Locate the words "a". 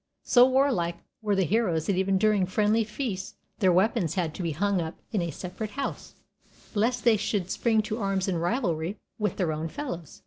5.21-5.29